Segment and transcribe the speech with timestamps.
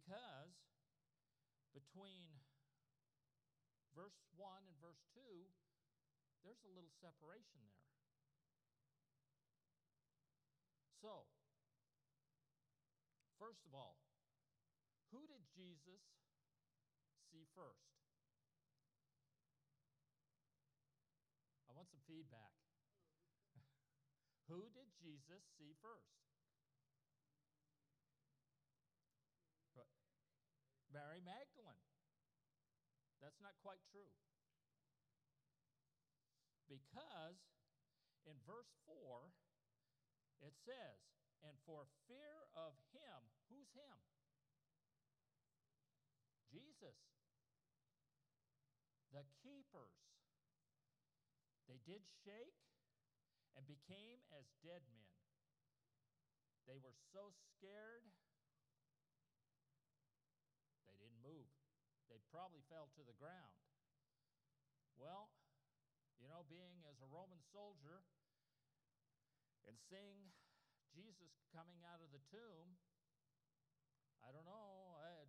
[0.00, 0.56] Because
[1.76, 2.32] between
[3.92, 5.20] verse 1 and verse 2,
[6.40, 7.92] there's a little separation there.
[11.04, 11.28] So,
[13.36, 14.00] first of all,
[15.12, 16.00] who did Jesus
[17.28, 17.92] see first?
[21.68, 22.56] I want some feedback.
[24.48, 26.19] who did Jesus see first?
[30.90, 31.86] Mary Magdalene.
[33.22, 34.10] That's not quite true.
[36.66, 37.38] Because
[38.26, 38.94] in verse 4,
[40.42, 40.98] it says,
[41.42, 43.18] And for fear of him,
[43.50, 43.98] who's him?
[46.50, 46.98] Jesus.
[49.10, 49.98] The keepers.
[51.66, 52.58] They did shake
[53.54, 55.10] and became as dead men.
[56.66, 58.06] They were so scared
[60.86, 61.50] they didn't move.
[62.06, 63.58] They probably fell to the ground.
[64.94, 65.34] Well,
[66.22, 68.06] you know, being as a Roman soldier
[69.66, 70.30] and seeing
[70.94, 72.78] Jesus coming out of the tomb,
[74.22, 74.94] I don't know.
[75.02, 75.26] I,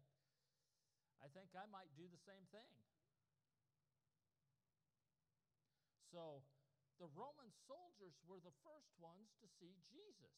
[1.25, 2.75] I think I might do the same thing.
[6.11, 6.43] So
[6.99, 10.35] the Roman soldiers were the first ones to see Jesus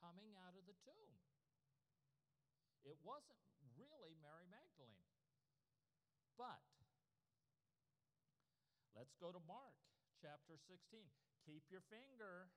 [0.00, 1.14] coming out of the tomb.
[2.84, 3.40] It wasn't
[3.76, 5.03] really Mary Magdalene.
[6.34, 6.66] But
[8.98, 9.78] let's go to Mark
[10.18, 11.06] chapter 16.
[11.46, 12.50] Keep your finger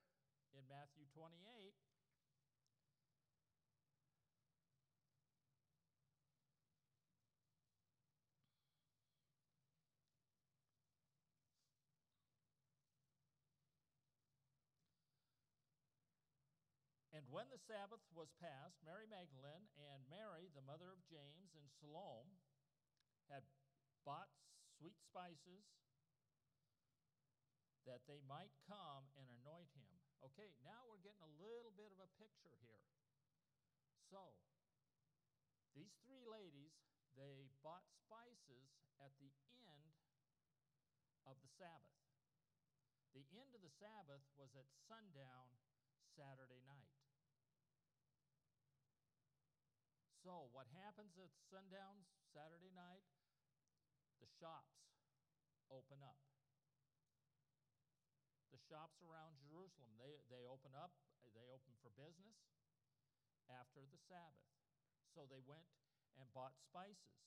[0.50, 1.78] in Matthew 28.
[17.14, 21.66] And when the Sabbath was past, Mary Magdalene and Mary, the mother of James, and
[21.82, 22.38] Salome
[24.08, 24.32] bought
[24.80, 25.68] sweet spices
[27.84, 29.92] that they might come and anoint him.
[30.24, 32.80] Okay, now we're getting a little bit of a picture here.
[34.08, 34.32] So,
[35.76, 36.72] these three ladies,
[37.20, 39.92] they bought spices at the end
[41.28, 42.00] of the Sabbath.
[43.12, 45.52] The end of the Sabbath was at sundown
[46.16, 46.96] Saturday night.
[50.24, 53.04] So, what happens at sundown Saturday night?
[54.38, 54.78] Shops
[55.66, 56.22] open up.
[58.54, 60.94] The shops around Jerusalem, they, they open up,
[61.34, 62.38] they open for business
[63.50, 64.46] after the Sabbath.
[65.10, 65.66] So they went
[66.22, 67.18] and bought spices.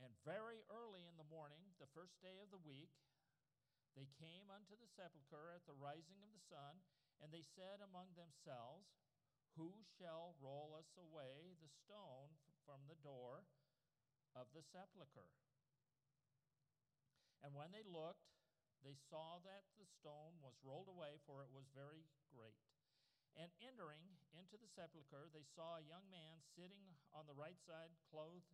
[0.00, 2.96] And very early in the morning, the first day of the week,
[3.92, 6.80] they came unto the sepulchre at the rising of the sun,
[7.20, 8.88] and they said among themselves,
[9.60, 13.44] Who shall roll us away the stone from the door
[14.32, 15.30] of the sepulchre?
[17.42, 18.30] And when they looked,
[18.82, 22.58] they saw that the stone was rolled away, for it was very great.
[23.38, 27.94] And entering into the sepulchre, they saw a young man sitting on the right side,
[28.10, 28.52] clothed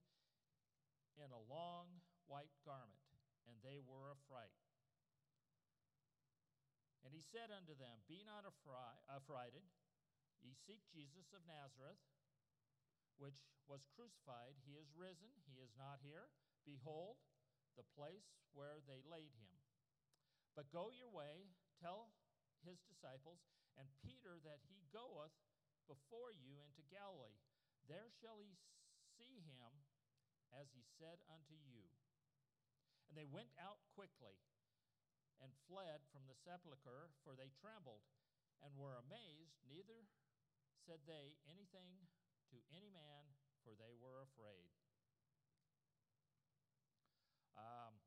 [1.19, 2.00] in a long
[2.31, 3.03] white garment,
[3.49, 4.62] and they were affrighted.
[7.03, 9.65] And he said unto them, Be not affrighted.
[10.45, 11.99] Ye seek Jesus of Nazareth,
[13.19, 14.56] which was crucified.
[14.65, 15.31] He is risen.
[15.51, 16.31] He is not here.
[16.65, 17.19] Behold,
[17.77, 19.55] the place where they laid him.
[20.56, 22.11] But go your way, tell
[22.67, 23.39] his disciples,
[23.78, 25.34] and Peter that he goeth
[25.87, 27.39] before you into Galilee.
[27.87, 28.59] There shall he
[29.15, 29.87] see him
[30.51, 31.87] as he said unto you.
[33.09, 34.37] And they went out quickly
[35.39, 38.03] and fled from the sepulchre, for they trembled
[38.61, 39.55] and were amazed.
[39.71, 40.11] Neither
[40.83, 42.11] said they anything
[42.54, 43.25] to any man,
[43.62, 44.70] for they were afraid.
[47.59, 47.98] Um,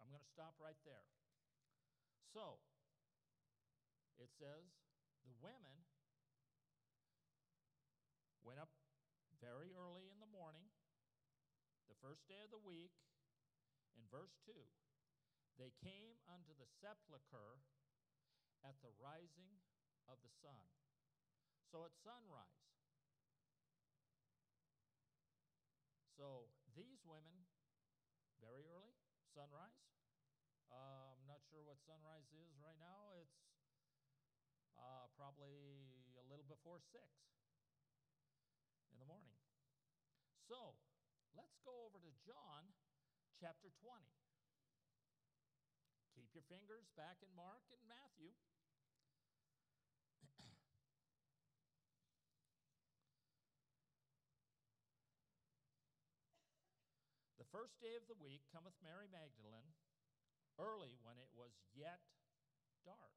[0.00, 1.06] I'm going to stop right there.
[2.32, 2.62] So,
[4.16, 4.70] it says
[5.26, 5.84] the women
[8.42, 8.72] went up
[9.38, 10.72] very early in the morning,
[11.88, 12.94] the first day of the week,
[13.98, 14.52] in verse 2
[15.60, 17.60] they came unto the sepulchre
[18.64, 19.60] at the rising
[20.08, 20.79] of the sun.
[21.70, 22.66] So at sunrise.
[26.18, 27.46] So these women,
[28.42, 28.98] very early,
[29.30, 29.78] sunrise.
[30.66, 33.14] Uh, I'm not sure what sunrise is right now.
[33.22, 33.38] It's
[34.74, 36.98] uh, probably a little before 6
[38.90, 39.38] in the morning.
[40.50, 40.74] So
[41.38, 42.74] let's go over to John
[43.38, 43.94] chapter 20.
[46.18, 48.34] Keep your fingers back in Mark and Matthew.
[57.60, 59.76] First day of the week cometh Mary Magdalene
[60.56, 62.00] early when it was yet
[62.88, 63.12] dark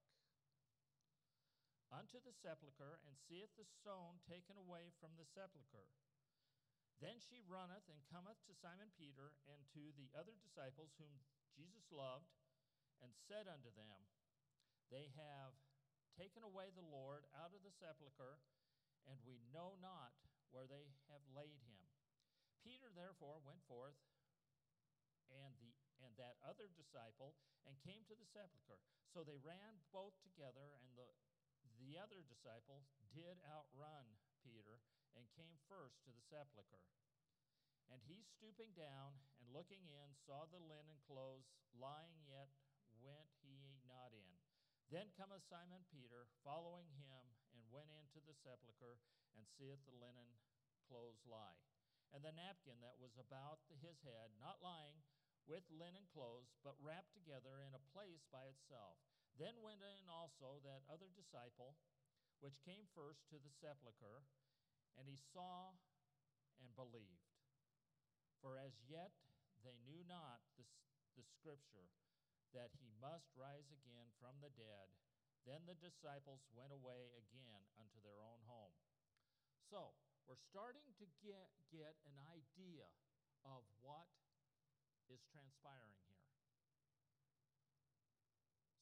[1.88, 5.88] unto the sepulchre and seeth the stone taken away from the sepulchre.
[7.00, 11.24] Then she runneth and cometh to Simon Peter and to the other disciples whom
[11.56, 12.28] Jesus loved,
[13.00, 14.12] and said unto them,
[14.92, 15.56] They have
[16.20, 18.44] taken away the Lord out of the sepulchre,
[19.08, 20.12] and we know not
[20.52, 21.88] where they have laid him.
[22.60, 23.96] Peter therefore went forth
[25.42, 28.82] and the and that other disciple and came to the sepulchre.
[29.08, 31.08] So they ran both together, and the
[31.80, 32.84] the other disciple
[33.16, 34.84] did outrun Peter
[35.16, 36.84] and came first to the sepulchre.
[37.92, 42.50] And he, stooping down and looking in, saw the linen clothes lying, yet
[43.04, 44.34] went he not in.
[44.90, 49.02] Then cometh Simon Peter, following him, and went into the sepulchre,
[49.36, 50.30] and seeth the linen
[50.86, 51.60] clothes lie.
[52.14, 55.02] And the napkin that was about his head, not lying
[55.46, 59.00] with linen clothes, but wrapped together in a place by itself.
[59.36, 61.76] Then went in also that other disciple,
[62.40, 64.24] which came first to the sepulchre,
[64.96, 65.74] and he saw
[66.62, 67.34] and believed.
[68.40, 69.16] For as yet
[69.64, 70.68] they knew not the,
[71.18, 71.90] the scripture
[72.54, 74.88] that he must rise again from the dead.
[75.44, 78.76] Then the disciples went away again unto their own home.
[79.68, 82.88] So, we're starting to get, get an idea
[83.44, 84.08] of what
[85.12, 86.24] is transpiring here.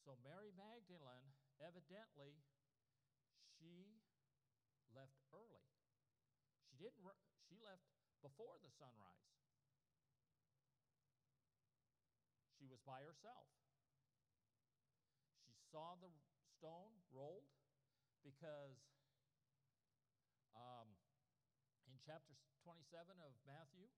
[0.02, 1.32] So Mary Magdalene,
[1.62, 2.42] evidently,
[3.58, 4.02] she
[4.92, 5.70] left early.
[6.68, 7.06] She didn't.
[7.46, 7.86] She left
[8.26, 9.30] before the sunrise.
[12.58, 13.50] She was by herself.
[15.46, 16.14] She saw the
[16.58, 17.50] stone rolled
[18.22, 18.78] because
[20.54, 20.94] um,
[21.90, 23.90] in chapter 27 of Matthew,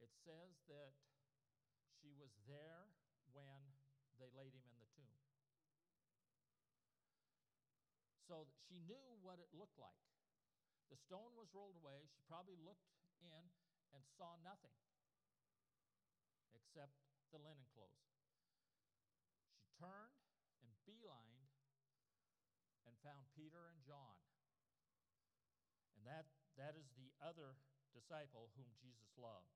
[0.00, 0.96] it says that
[2.20, 2.92] was there
[3.32, 3.60] when
[4.20, 5.16] they laid him in the tomb.
[8.28, 10.04] So she knew what it looked like.
[10.92, 12.04] The stone was rolled away.
[12.12, 12.86] She probably looked
[13.24, 13.42] in
[13.96, 14.76] and saw nothing
[16.54, 16.94] except
[17.32, 18.06] the linen clothes.
[19.58, 20.14] She turned
[20.62, 21.50] and beelined
[22.86, 24.18] and found Peter and John.
[25.96, 27.58] And that, that is the other
[27.94, 29.50] disciple whom Jesus loved.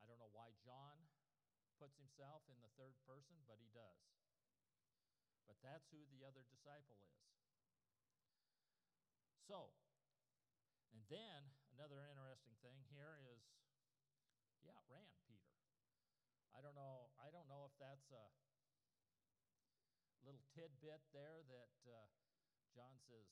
[0.00, 0.93] I don't know why John
[1.84, 4.00] puts himself in the third person, but he does.
[5.44, 7.20] But that's who the other disciple is.
[9.44, 9.68] So,
[10.96, 13.44] and then another interesting thing here is,
[14.64, 15.52] yeah, ran Peter.
[16.56, 17.12] I don't know.
[17.20, 18.32] I don't know if that's a
[20.24, 22.08] little tidbit there that uh,
[22.72, 23.28] John says,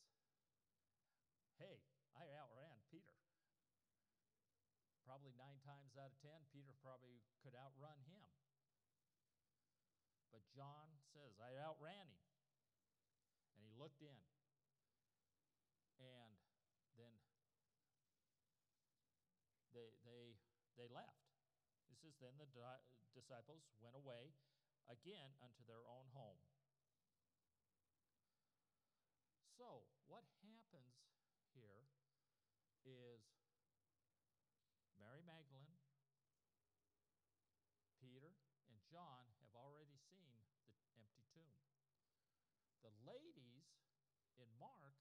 [1.57, 1.81] "Hey,
[2.13, 3.17] I outran Peter."
[5.09, 8.22] Probably nine times out of ten, Peter probably could outrun him.
[10.63, 12.23] John says, I outran him.
[13.59, 14.21] And he looked in.
[15.99, 16.39] And
[16.95, 17.11] then
[19.75, 20.39] they, they,
[20.79, 21.19] they left.
[21.91, 24.31] This is then the di- disciples went away
[24.87, 26.39] again unto their own home.
[29.59, 30.95] So, what happens
[31.59, 31.91] here
[32.87, 33.23] is
[35.03, 35.83] Mary Magdalene,
[37.99, 38.31] Peter,
[38.71, 40.33] and John have already seen
[40.67, 41.61] the empty tomb.
[42.83, 43.69] The ladies
[44.41, 44.95] in Mark,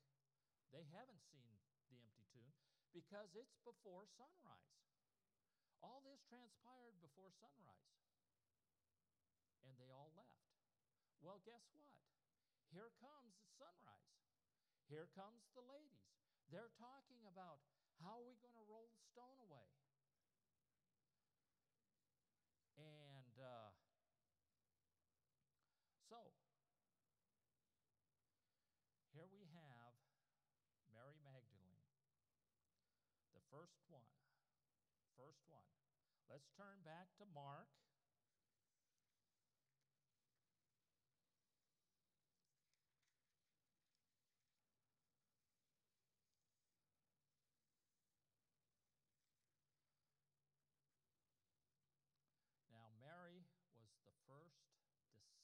[0.73, 1.53] they haven't seen
[1.93, 2.57] the empty tomb
[2.89, 4.81] because it's before sunrise.
[5.85, 7.93] All this transpired before sunrise.
[9.61, 10.49] And they all left.
[11.21, 11.93] Well, guess what?
[12.73, 14.17] Here comes the sunrise.
[14.89, 16.09] Here comes the ladies.
[16.49, 17.61] They're talking about
[18.01, 19.69] how are we going to roll the stone away?
[22.81, 23.69] And uh,
[26.09, 26.17] so,
[29.13, 29.93] here we have
[30.89, 31.85] Mary Magdalene,
[33.37, 34.09] the first one.
[35.13, 35.69] First one.
[36.25, 37.69] Let's turn back to Mark.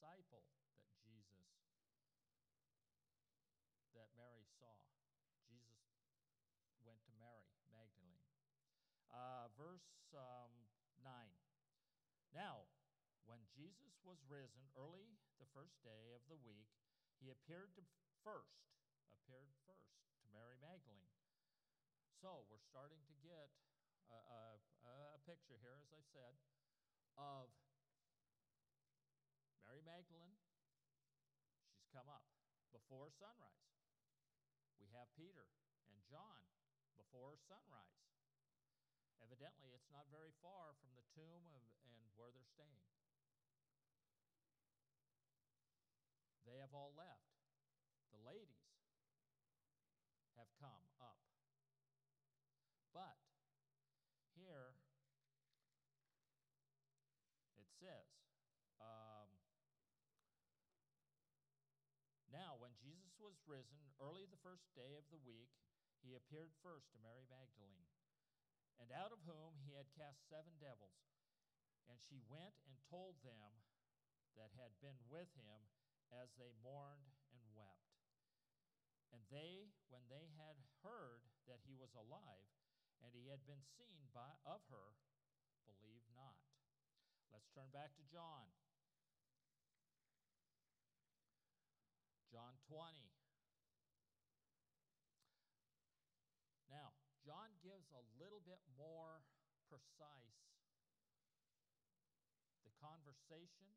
[0.07, 1.49] disciple that Jesus,
[3.91, 4.77] that Mary saw.
[5.49, 5.83] Jesus
[6.79, 7.43] went to Mary
[7.73, 8.23] Magdalene.
[9.11, 10.53] Uh, verse um,
[11.01, 11.11] 9.
[12.31, 12.69] Now,
[13.25, 16.69] when Jesus was risen early the first day of the week,
[17.17, 17.83] he appeared to
[18.21, 18.69] first,
[19.09, 21.17] appeared first to Mary Magdalene.
[22.21, 23.49] So we're starting to get
[24.13, 24.41] a, a,
[25.17, 26.33] a picture here, as I've said,
[27.17, 27.49] of
[29.65, 30.37] Mary Magdalene.
[31.73, 32.23] She's come up
[32.71, 33.73] before sunrise.
[34.79, 35.49] We have Peter
[35.89, 36.41] and John
[36.95, 38.06] before sunrise.
[39.23, 42.85] Evidently, it's not very far from the tomb of, and where they're staying.
[46.45, 47.27] They have all left.
[48.15, 48.71] The ladies
[50.39, 51.19] have come up.
[52.95, 53.19] But
[54.33, 54.79] here
[57.59, 58.09] it says,
[58.79, 59.27] um,
[62.31, 65.49] Now, when Jesus was risen, early the first day of the week,
[66.05, 67.87] he appeared first to Mary Magdalene,
[68.77, 70.97] and out of whom he had cast seven devils.
[71.87, 73.63] And she went and told them
[74.35, 75.61] that had been with him
[76.13, 77.89] as they mourned and wept.
[79.11, 82.51] And they, when they had heard that he was alive,
[83.01, 84.97] and he had been seen by, of her,
[85.65, 86.43] believed not.
[87.31, 88.47] Let's turn back to John.
[92.31, 92.77] John 20.
[96.67, 96.91] Now,
[97.87, 99.23] Gives a little bit more
[99.71, 100.43] precise.
[102.67, 103.71] The conversation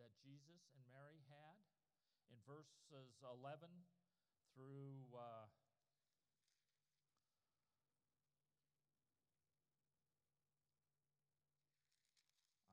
[0.00, 1.60] that Jesus and Mary had
[2.32, 3.68] in verses 11
[4.56, 5.52] through uh,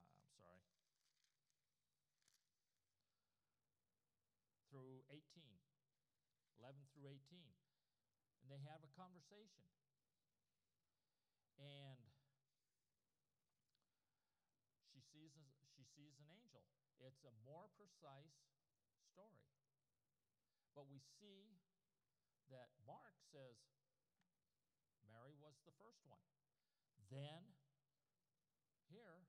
[0.07, 0.63] uh, I'm sorry
[4.71, 5.43] through 18
[6.63, 9.67] 11 through 18 and they have a conversation
[11.61, 11.99] and
[14.93, 15.33] she sees
[15.75, 16.65] she sees an angel
[16.97, 18.33] it's a more precise
[19.13, 19.45] story.
[20.73, 21.61] But we see
[22.49, 23.57] that Mark says
[25.05, 26.21] Mary was the first one.
[27.07, 27.55] Then,
[28.91, 29.23] here,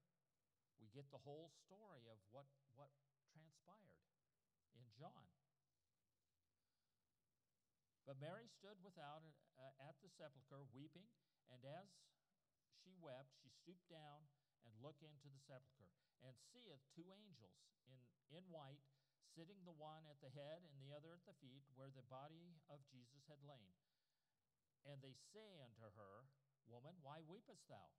[0.83, 2.91] we get the whole story of what, what
[3.31, 4.03] transpired
[4.75, 5.29] in John.
[8.09, 9.23] But Mary stood without
[9.61, 11.07] uh, at the sepulchre weeping,
[11.53, 11.93] and as
[12.89, 14.25] she wept, she stooped down
[14.65, 15.93] and looked into the sepulchre
[16.25, 18.01] and seeth two angels in,
[18.33, 18.81] in white,
[19.37, 22.57] sitting the one at the head and the other at the feet, where the body
[22.73, 23.77] of Jesus had lain.
[24.89, 26.33] And they say unto her,
[26.65, 27.93] Woman, why weepest thou?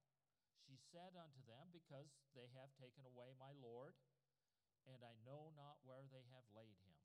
[0.66, 3.94] She said unto them, Because they have taken away my Lord,
[4.90, 6.98] and I know not where they have laid him.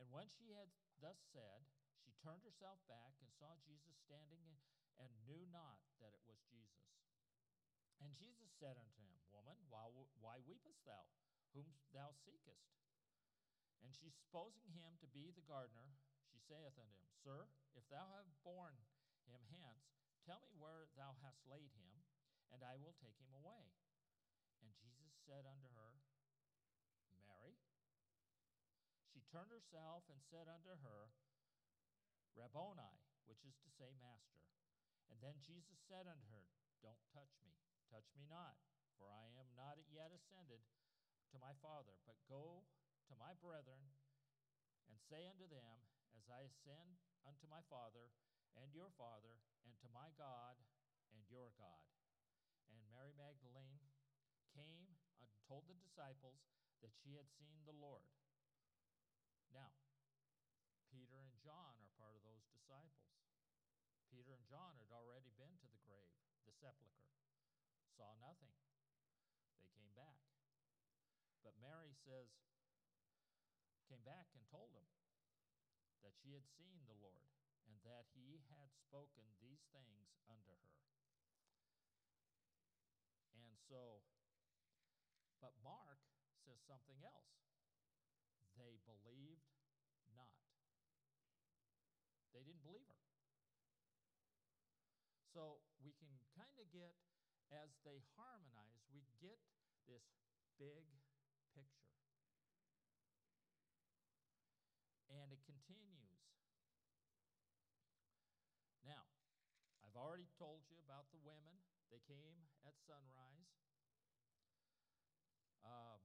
[0.00, 0.72] And when she had
[1.04, 1.68] thus said,
[2.00, 4.56] she turned herself back and saw Jesus standing
[5.02, 6.88] and knew not that it was Jesus.
[7.98, 9.90] And Jesus said unto him, Woman, why,
[10.22, 11.06] why weepest thou,
[11.54, 12.78] whom thou seekest?
[13.82, 15.98] And she supposing him to be the gardener,
[16.30, 18.78] she saith unto him, Sir, if thou have borne
[19.26, 19.94] him hence,
[20.26, 21.94] tell me where thou hast laid him,
[22.54, 23.70] and I will take him away.
[24.62, 25.98] And Jesus said unto her,
[27.28, 27.54] Mary.
[29.12, 31.12] She turned herself and said unto her,
[32.34, 34.42] Rabboni, which is to say, Master.
[35.08, 36.44] And then Jesus said unto her,
[36.84, 38.60] Don't touch me Touch me not,
[39.00, 40.60] for I am not yet ascended
[41.32, 42.68] to my Father, but go
[43.08, 43.80] to my brethren
[44.92, 48.12] and say unto them, As I ascend unto my Father
[48.60, 50.60] and your Father, and to my God
[51.16, 51.88] and your God.
[52.68, 53.88] And Mary Magdalene
[54.52, 56.44] came and told the disciples
[56.84, 58.04] that she had seen the Lord.
[59.48, 59.72] Now,
[60.92, 63.08] Peter and John are part of those disciples.
[64.12, 66.16] Peter and John had already been to the grave,
[66.47, 66.98] the sepulchre
[67.94, 68.54] saw nothing.
[69.58, 70.22] They came back.
[71.42, 72.30] But Mary says,
[73.90, 74.86] came back and told him
[76.06, 77.26] that she had seen the Lord
[77.66, 80.76] and that he had spoken these things unto her.
[83.34, 84.02] And so,
[85.42, 85.98] but Mark
[86.46, 87.34] says something else.
[88.54, 89.46] They believed
[90.14, 90.34] not.
[92.34, 93.02] They didn't believe her.
[95.34, 96.94] So we can kind of get
[97.48, 99.40] as they harmonize, we get
[99.88, 100.04] this
[100.60, 100.84] big
[101.56, 101.96] picture.
[105.08, 106.20] And it continues.
[108.84, 109.08] Now,
[109.80, 111.56] I've already told you about the women.
[111.88, 113.48] They came at sunrise.
[115.64, 116.00] Um,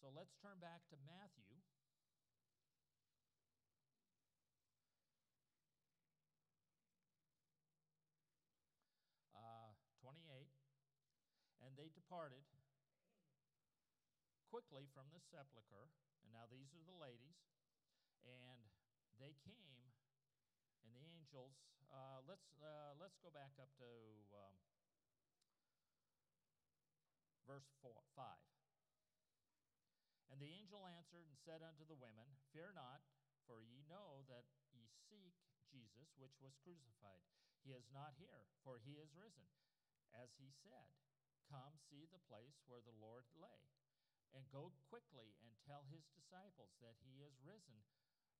[0.00, 1.60] so let's turn back to Matthew.
[11.67, 12.42] And they departed
[14.50, 15.86] quickly from the sepulchre.
[16.26, 17.38] And now these are the ladies.
[18.26, 18.66] And
[19.22, 19.94] they came,
[20.82, 21.54] and the angels,
[21.86, 23.88] uh, let's, uh, let's go back up to
[24.34, 24.56] um,
[27.46, 28.26] verse four, 5.
[30.28, 33.00] And the angel answered and said unto the women, Fear not,
[33.48, 34.44] for ye know that
[34.76, 35.32] ye seek
[35.72, 37.24] Jesus, which was crucified.
[37.64, 39.48] He is not here, for he is risen.
[40.12, 40.92] As he said,
[41.48, 43.64] Come see the place where the Lord lay,
[44.36, 47.80] and go quickly and tell his disciples that he is risen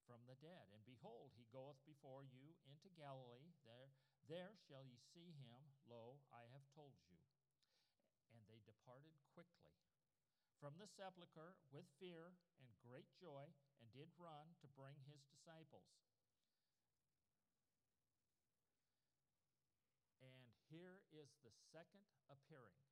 [0.04, 0.68] from the dead.
[0.76, 3.56] And behold, he goeth before you into Galilee.
[3.64, 3.88] There,
[4.28, 5.72] there shall ye see him.
[5.88, 7.16] Lo, I have told you.
[8.28, 9.72] And they departed quickly
[10.58, 13.46] from the sepulchre with fear and great joy,
[13.78, 15.86] and did run to bring his disciples.
[20.18, 22.87] And here is the second appearing,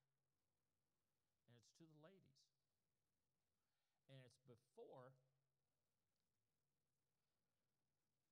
[1.77, 2.41] to the ladies.
[4.09, 5.13] And it's before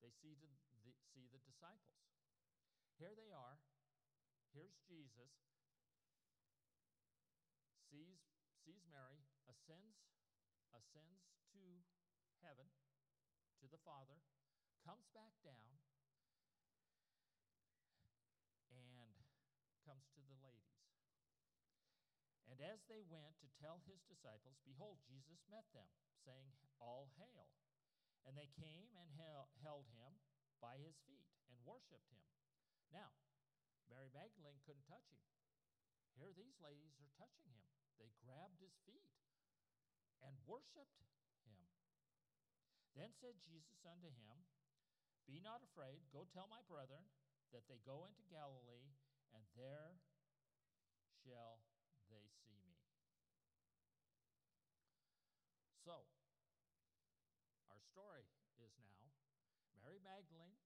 [0.01, 0.53] they see the,
[0.85, 2.01] the, see the disciples.
[2.97, 3.61] Here they are.
[4.53, 5.33] Here's Jesus.
[7.91, 8.23] Sees
[8.65, 10.01] sees Mary, ascends,
[10.73, 11.85] ascends to
[12.41, 12.65] heaven,
[13.61, 14.25] to the Father,
[14.81, 15.77] comes back down,
[18.73, 19.21] and
[19.85, 20.81] comes to the ladies.
[22.55, 25.91] And as they went to tell his disciples, behold, Jesus met them,
[26.23, 27.51] saying, All hail.
[28.23, 29.11] And they came and
[29.59, 30.23] held him
[30.63, 32.23] by his feet and worshiped him.
[32.95, 33.11] Now,
[33.91, 35.19] Mary Magdalene couldn't touch him.
[36.15, 37.67] Here, these ladies are touching him.
[37.99, 39.11] They grabbed his feet
[40.23, 40.95] and worshiped
[41.43, 41.59] him.
[42.95, 44.47] Then said Jesus unto him,
[45.27, 47.03] Be not afraid, go tell my brethren
[47.51, 48.95] that they go into Galilee,
[49.35, 49.99] and there
[51.27, 51.59] shall
[52.09, 52.77] they see me.
[55.83, 56.05] So,
[57.69, 58.29] our story
[58.61, 59.01] is now
[59.81, 60.57] Mary Magdalene,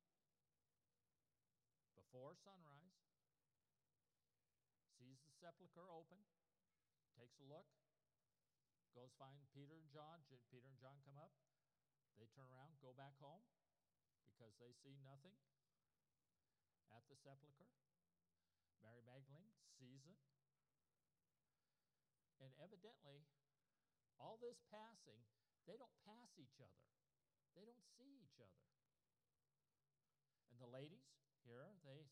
[2.28, 2.92] before sunrise,
[5.00, 6.21] sees the sepulchre open,
[7.17, 7.64] takes a look,
[8.93, 10.21] goes find Peter and John.
[10.52, 11.32] Peter and John come up.
[12.21, 13.41] They turn around, go back home
[14.28, 15.32] because they see nothing
[16.93, 17.73] at the sepulchre.
[18.84, 20.21] Mary Magdalene sees it.
[22.45, 23.25] And evidently,
[24.21, 25.25] all this passing,
[25.64, 26.84] they don't pass each other.
[27.56, 28.60] They don't see each other.
[30.52, 31.08] And the ladies,
[31.49, 32.04] here, they.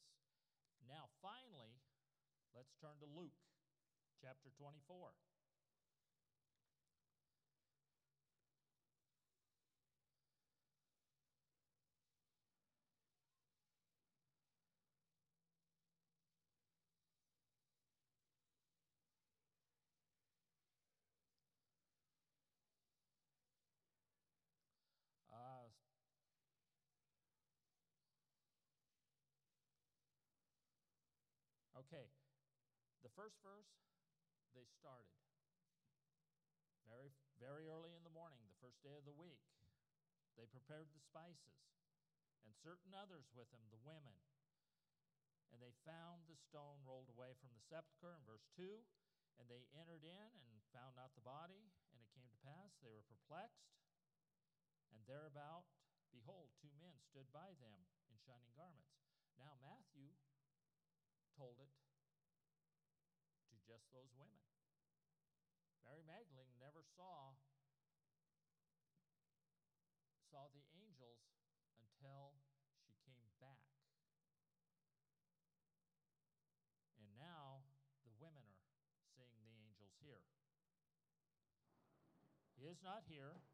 [0.88, 1.76] Now, finally,
[2.56, 3.36] let's turn to Luke
[4.16, 5.12] chapter 24.
[31.75, 32.10] Uh, okay,
[33.06, 33.70] the first verse
[34.58, 35.14] they started.
[36.90, 39.42] Very, very early in the morning, the first day of the week,
[40.34, 41.62] they prepared the spices,
[42.42, 44.18] and certain others with them, the women.
[45.54, 48.66] And they found the stone rolled away from the sepulchre in verse 2.
[49.38, 51.70] And they entered in and found not the body.
[51.94, 53.72] And it came to pass, they were perplexed.
[54.92, 55.68] And thereabout,
[56.10, 58.96] behold, two men stood by them in shining garments.
[59.38, 60.12] Now, Matthew
[61.36, 61.68] told it
[63.52, 64.40] to just those women.
[65.84, 67.36] Mary Magdalene never saw
[70.32, 71.20] saw the angels
[71.78, 72.40] until
[72.82, 73.60] she came back.
[76.96, 77.68] And now
[78.02, 78.48] the women
[78.96, 80.24] are seeing the angels here.
[82.56, 83.44] He is not here.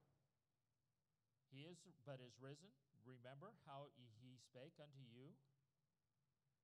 [1.50, 2.70] He is but is risen.
[3.04, 5.34] Remember how he spake unto you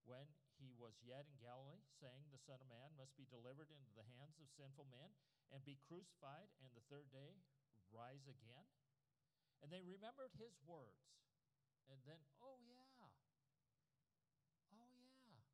[0.07, 0.25] when
[0.59, 4.07] he was yet in Galilee, saying, The Son of Man must be delivered into the
[4.19, 5.15] hands of sinful men
[5.55, 7.41] and be crucified, and the third day
[7.95, 8.67] rise again?
[9.63, 11.03] And they remembered his words.
[11.89, 12.85] And then, oh, yeah.
[14.75, 14.91] Oh,
[15.25, 15.47] yeah.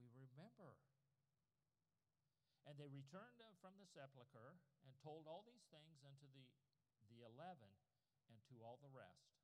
[0.00, 0.80] We remember.
[2.64, 4.56] And they returned from the sepulchre
[4.86, 6.48] and told all these things unto the,
[7.12, 7.70] the eleven
[8.32, 9.36] and to all the rest.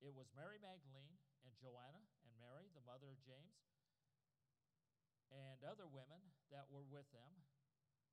[0.00, 2.06] It was Mary Magdalene and Joanna
[2.38, 3.58] Mary, the mother of James,
[5.28, 7.44] and other women that were with them,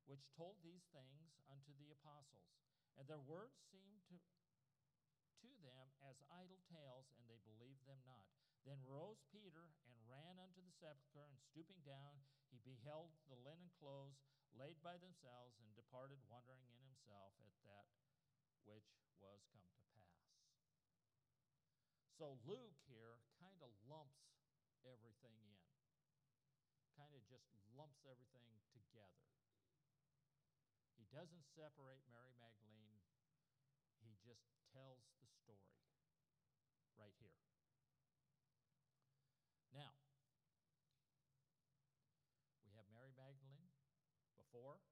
[0.05, 2.51] which told these things unto the apostles.
[2.99, 4.17] And their words seemed to,
[5.41, 8.27] to them as idle tales, and they believed them not.
[8.65, 12.17] Then rose Peter and ran unto the sepulchre, and stooping down,
[12.49, 14.17] he beheld the linen clothes
[14.55, 17.91] laid by themselves, and departed, wondering in himself at that
[18.63, 18.87] which
[19.19, 20.15] was come to pass.
[22.15, 23.19] So Luke here
[23.55, 24.19] kind of lumps
[24.83, 25.55] everything in,
[26.99, 28.43] kind of just lumps everything
[28.75, 29.23] together.
[30.99, 32.99] He doesn't separate Mary Magdalene,
[34.03, 34.43] he just
[34.75, 35.79] tells the story
[36.99, 37.39] right here.
[39.71, 39.95] Now,
[42.67, 43.71] we have Mary Magdalene
[44.35, 44.83] before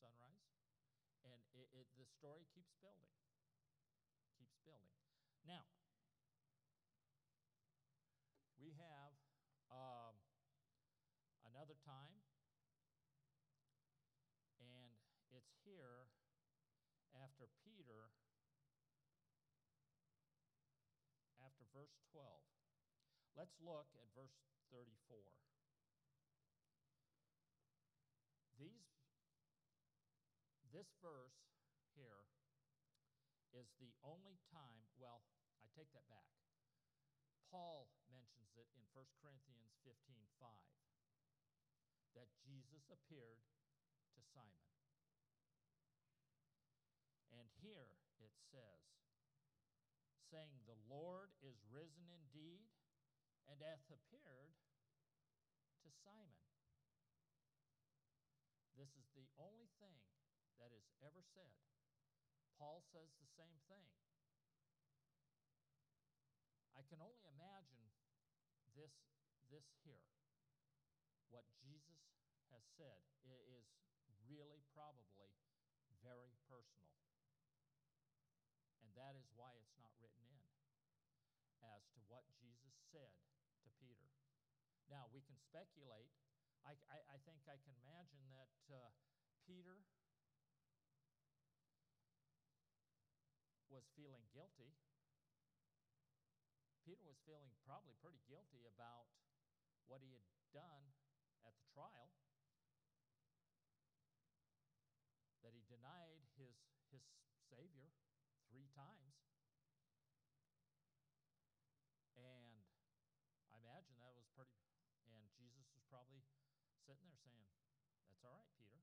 [0.00, 0.48] sunrise,
[1.20, 3.12] and it, it, the story keeps building.
[4.40, 4.96] Keeps building.
[5.44, 5.68] Now,
[8.66, 9.12] we have
[9.70, 10.16] um,
[11.46, 12.24] another time,
[14.58, 14.90] and
[15.30, 16.10] it's here
[17.14, 18.10] after Peter,
[21.38, 22.24] after verse 12.
[23.36, 24.32] Let's look at verse
[24.72, 25.20] 34.
[28.56, 28.96] These,
[30.72, 31.36] this verse
[31.92, 32.24] here
[33.52, 35.20] is the only time, well,
[35.60, 36.32] I take that back.
[37.52, 39.92] Paul mentions it in 1 Corinthians 15
[40.40, 40.48] 5
[42.16, 43.44] that Jesus appeared
[44.16, 44.64] to Simon.
[47.28, 48.95] And here it says,
[50.30, 52.66] saying, The Lord is risen indeed
[53.46, 54.54] and hath appeared
[55.82, 56.42] to Simon.
[58.74, 59.96] This is the only thing
[60.60, 61.54] that is ever said.
[62.60, 63.88] Paul says the same thing.
[66.76, 67.88] I can only imagine
[68.76, 68.92] this,
[69.48, 70.04] this here.
[71.32, 72.04] What Jesus
[72.52, 73.64] has said is
[74.28, 75.32] really probably
[76.06, 76.94] very personal.
[78.84, 80.46] And that is why it's not written in
[81.66, 83.12] as to what Jesus said
[83.60, 84.08] to Peter.
[84.88, 86.08] Now, we can speculate.
[86.64, 88.88] I, I, I think I can imagine that uh,
[89.44, 89.84] Peter
[93.68, 94.72] was feeling guilty
[96.86, 99.10] Peter was feeling probably pretty guilty about
[99.90, 100.22] what he had
[100.54, 100.94] done
[101.42, 102.14] at the trial,
[105.42, 106.54] that he denied his,
[106.94, 107.02] his
[107.50, 107.90] Savior
[108.46, 109.18] three times.
[112.14, 112.62] And
[113.50, 114.54] I imagine that was pretty,
[115.10, 116.22] and Jesus was probably
[116.86, 117.42] sitting there saying,
[118.06, 118.78] That's all right, Peter.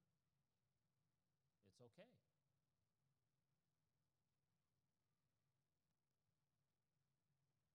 [1.72, 2.12] It's okay.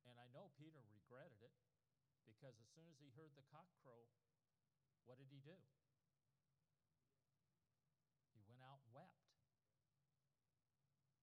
[0.04, 1.56] And I know Peter regretted it
[2.28, 4.04] because as soon as he heard the cock crow,
[5.08, 5.56] what did he do?
[8.36, 9.24] He went out and wept.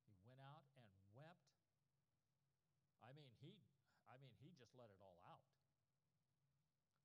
[0.10, 1.46] He went out and wept.
[3.06, 3.62] I mean, he
[4.10, 5.46] I mean, he just let it all out.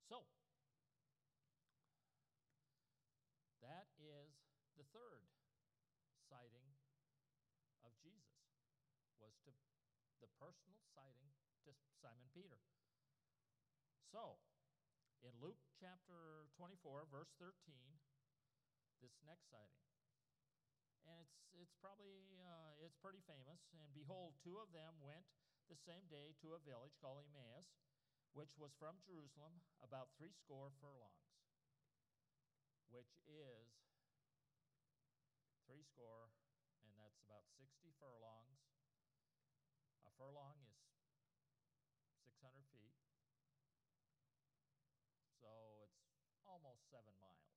[0.09, 0.25] So,
[3.61, 4.33] that is
[4.75, 5.23] the third
[6.27, 6.67] sighting
[7.85, 8.41] of Jesus
[9.21, 9.51] was to
[10.21, 11.33] the personal sighting
[11.65, 12.61] to Simon Peter.
[14.13, 14.37] So,
[15.25, 17.51] in Luke chapter 24, verse 13,
[19.01, 19.85] this next sighting.
[21.09, 23.65] And it's, it's probably, uh, it's pretty famous.
[23.73, 25.25] And behold, two of them went
[25.65, 27.65] the same day to a village called Emmaus,
[28.37, 31.31] which was from Jerusalem about three score furlongs,
[32.93, 33.71] which is
[35.65, 36.31] three score,
[36.83, 38.59] and that's about 60 furlongs.
[40.03, 40.75] A furlong is
[42.27, 42.91] 600 feet.
[45.39, 47.51] So it's almost seven miles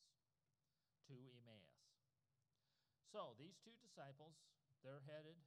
[1.08, 1.74] to Emmaus.
[3.12, 4.34] So these two disciples,
[4.82, 5.38] they're headed,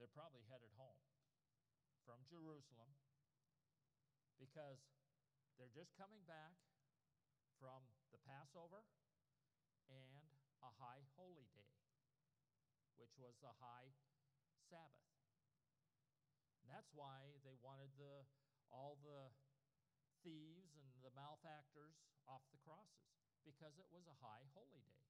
[0.00, 0.98] they're probably headed home
[2.02, 2.90] from Jerusalem
[4.40, 4.80] because
[5.56, 6.56] they're just coming back
[7.56, 8.84] from the Passover
[9.88, 10.26] and
[10.60, 11.74] a high holy day,
[12.98, 13.94] which was the high
[14.68, 15.06] Sabbath.
[16.60, 18.26] And that's why they wanted the,
[18.74, 19.30] all the
[20.26, 21.94] thieves and the malefactors
[22.26, 23.06] off the crosses,
[23.46, 25.06] because it was a high holy day.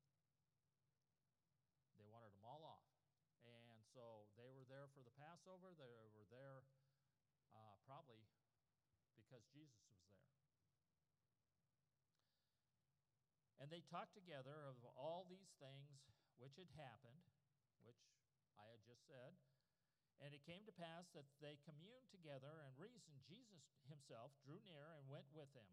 [1.97, 2.85] They wanted them all off.
[3.49, 5.73] And so they were there for the Passover.
[5.73, 6.61] They were there
[7.57, 8.21] uh, probably
[9.17, 10.29] because Jesus was there.
[13.57, 16.05] And they talked together of all these things
[16.37, 17.25] which had happened,
[17.81, 18.05] which
[18.61, 19.33] I had just said.
[20.25, 23.21] And it came to pass that they communed together and reasoned.
[23.29, 25.69] Jesus himself drew near and went with them.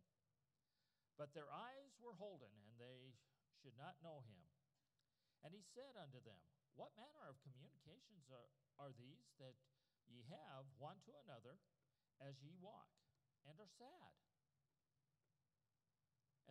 [1.15, 3.15] But their eyes were holden, and they
[3.61, 4.43] should not know him.
[5.45, 6.39] And he said unto them,
[6.75, 9.55] What manner of communications are, are these that
[10.09, 11.59] ye have one to another
[12.19, 12.91] as ye walk,
[13.47, 14.13] and are sad?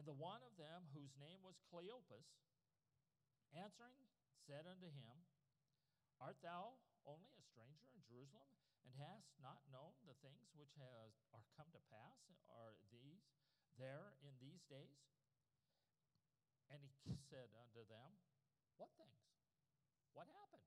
[0.00, 2.24] And the one of them, whose name was Cleopas,
[3.52, 4.00] answering,
[4.48, 5.16] said unto him,
[6.20, 8.49] Art thou only a stranger in Jerusalem,
[8.87, 13.25] and hast not known the things which has, are come to pass are these
[13.81, 15.01] there in these days?
[16.69, 18.17] And he said unto them,
[18.77, 19.25] What things?
[20.12, 20.65] What happened?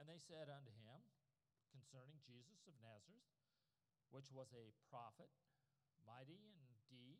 [0.00, 1.00] And they said unto him,
[1.72, 3.24] concerning Jesus of Nazareth,
[4.12, 5.32] which was a prophet,
[6.04, 7.18] mighty in deed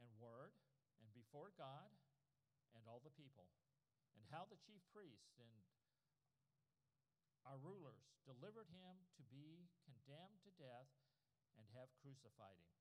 [0.00, 0.56] and word,
[1.04, 1.92] and before God
[2.72, 3.52] and all the people,
[4.28, 5.50] how the chief priests and
[7.48, 10.92] our rulers delivered him to be condemned to death
[11.56, 12.76] and have crucified him.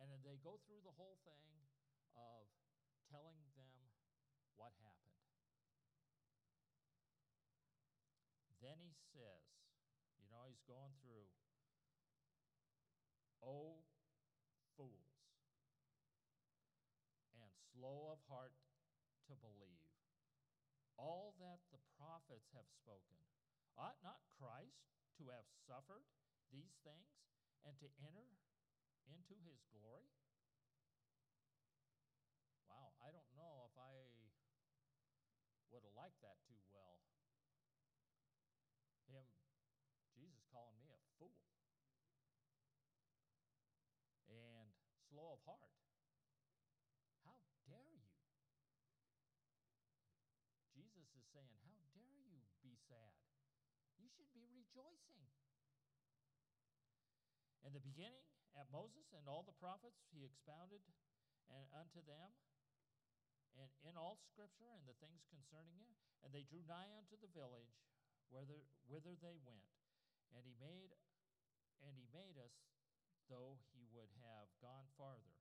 [0.00, 1.52] And then they go through the whole thing
[2.16, 2.48] of
[3.12, 3.76] telling them
[4.56, 5.20] what happened.
[8.64, 9.44] Then he says,
[10.20, 11.28] you know, he's going through,
[13.40, 13.80] Oh,
[14.76, 15.16] fools,
[17.32, 18.52] and slow of heart
[19.28, 19.69] to believe
[21.00, 23.16] all that the prophets have spoken.
[23.80, 24.84] Ought not Christ
[25.16, 26.04] to have suffered
[26.52, 27.08] these things
[27.64, 28.28] and to enter
[29.08, 30.12] into his glory?
[32.68, 33.96] Wow, I don't know if I
[35.72, 37.00] would have liked that too well.
[39.08, 39.24] Him,
[40.12, 41.32] Jesus calling me a fool.
[44.28, 44.68] And
[45.08, 45.72] slow of heart.
[47.24, 47.34] How
[47.66, 48.04] dare you?
[51.10, 53.18] Jesus is saying, How dare you be sad?
[53.98, 55.26] You should be rejoicing.
[57.66, 58.22] In the beginning,
[58.54, 60.78] at Moses and all the prophets, he expounded
[61.50, 62.30] and unto them
[63.58, 65.90] and in all scripture and the things concerning him.
[66.22, 67.74] And they drew nigh unto the village
[68.30, 69.66] whither, whither they went.
[70.30, 70.94] And he made
[71.82, 72.54] and he made us
[73.26, 75.34] though he would have gone farther.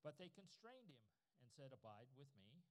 [0.00, 1.04] But they constrained him
[1.42, 2.64] and said, Abide with me,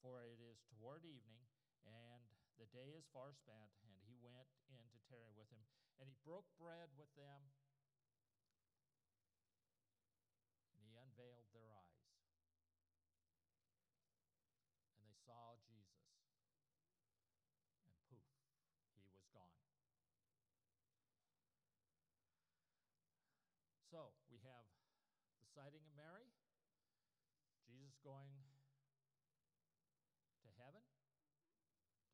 [0.00, 1.44] for it is toward evening,
[1.84, 2.24] and
[2.56, 3.72] the day is far spent.
[3.84, 5.64] And he went in to tarry with him.
[6.00, 7.52] And he broke bread with them,
[10.72, 12.08] and he unveiled their eyes.
[14.96, 16.08] And they saw Jesus.
[17.84, 18.24] And poof,
[18.96, 19.60] he was gone.
[23.92, 24.64] So we have
[25.36, 26.32] the sighting of Mary,
[27.68, 28.32] Jesus going
[30.40, 30.80] to heaven,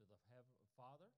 [0.01, 1.15] to the heaven, Father,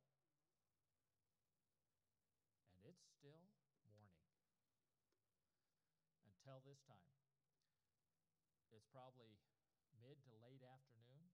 [2.76, 3.42] and it's still
[3.82, 4.14] morning
[6.22, 7.10] until this time.
[8.70, 9.42] It's probably
[9.98, 11.26] mid to late afternoon.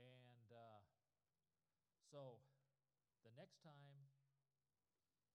[0.00, 0.80] And uh,
[2.08, 2.40] so
[3.20, 4.08] the next time,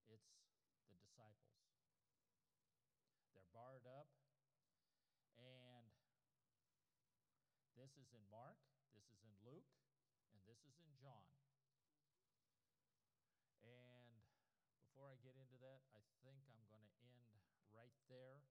[0.09, 0.41] it's
[0.89, 1.61] the disciples.
[3.37, 4.09] They're barred up,
[5.37, 5.85] and
[7.77, 8.57] this is in Mark,
[8.89, 9.69] this is in Luke,
[10.33, 11.29] and this is in John.
[13.65, 14.21] And
[14.77, 17.25] before I get into that, I think I'm going to end
[17.73, 18.45] right there,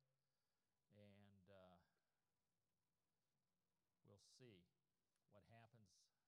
[0.99, 1.79] and uh,
[4.03, 4.67] we'll see
[5.31, 6.27] what happens next.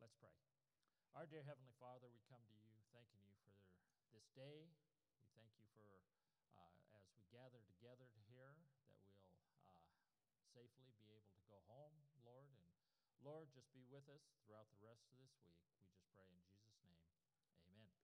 [0.00, 0.32] Let's pray.
[1.12, 3.52] Our dear Heavenly Father, we come to you thanking you for
[4.12, 4.72] this day.
[5.20, 6.00] We thank you for
[6.56, 9.20] uh, as we gather together here that we'll
[9.68, 9.84] uh,
[10.56, 11.92] safely be able to go home,
[12.24, 12.48] Lord.
[12.48, 12.64] And
[13.20, 15.60] Lord, just be with us throughout the rest of this week.
[15.68, 16.32] We just pray
[16.80, 16.96] in
[17.68, 18.03] Jesus'